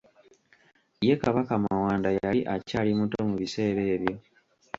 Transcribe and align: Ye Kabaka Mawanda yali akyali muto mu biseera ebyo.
Ye 1.07 1.13
Kabaka 1.23 1.53
Mawanda 1.63 2.09
yali 2.19 2.41
akyali 2.55 2.91
muto 2.99 3.17
mu 3.29 3.35
biseera 3.41 3.81
ebyo. 3.95 4.15